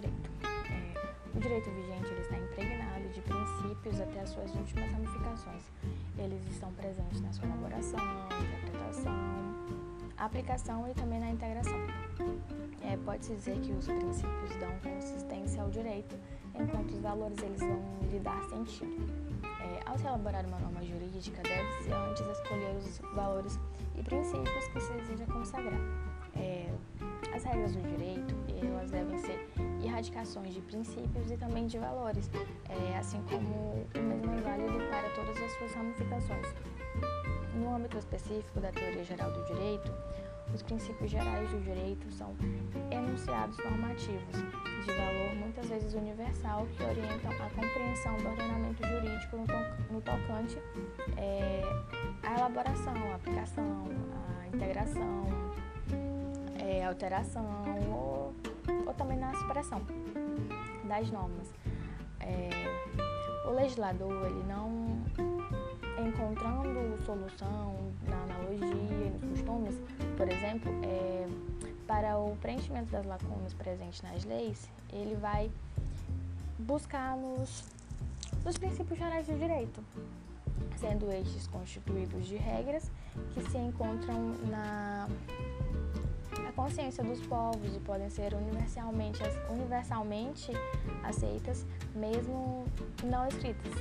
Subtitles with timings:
[0.00, 0.30] direito.
[0.70, 5.62] É, o direito vigente ele está impregnado de princípios até as suas últimas ramificações.
[6.16, 8.00] Eles estão presentes na sua elaboração,
[8.40, 9.14] interpretação,
[10.16, 11.78] aplicação e também na integração.
[12.82, 16.16] É, Pode-se dizer que os princípios dão consistência ao direito,
[16.54, 19.06] enquanto os valores eles vão lhe dar sentido.
[19.60, 23.58] É, ao se elaborar uma norma jurídica, deve-se antes escolher os valores
[23.96, 26.17] e princípios que se deseja consagrar.
[26.36, 26.70] É,
[27.34, 29.48] as regras do direito, elas devem ser
[29.82, 32.30] erradicações de princípios e também de valores,
[32.68, 36.54] é, assim como o mesmo é válido para todas as suas ramificações.
[37.54, 39.92] No âmbito específico da teoria geral do direito,
[40.54, 42.34] os princípios gerais do direito são
[42.90, 49.46] enunciados normativos de valor muitas vezes universal que orientam a compreensão do ordenamento jurídico no,
[49.46, 50.58] to no tocante
[51.16, 51.62] é,
[52.22, 53.84] à elaboração, à aplicação,
[54.40, 55.26] à integração,
[56.68, 57.44] é, alteração
[57.90, 58.34] ou,
[58.86, 59.80] ou, também na supressão
[60.84, 61.50] das normas.
[62.20, 62.50] É,
[63.46, 65.02] o legislador ele não
[66.06, 67.74] encontrando solução
[68.06, 69.74] na analogia nos costumes,
[70.16, 71.26] por exemplo, é,
[71.86, 75.50] para o preenchimento das lacunas presentes nas leis, ele vai
[76.58, 77.64] buscar nos,
[78.44, 79.82] nos princípios gerais do direito,
[80.76, 82.90] sendo estes constituídos de regras
[83.32, 85.08] que se encontram na
[86.68, 90.52] consciência dos povos e podem ser universalmente, universalmente
[91.02, 91.64] aceitas,
[91.94, 92.66] mesmo
[93.02, 93.72] não escritas.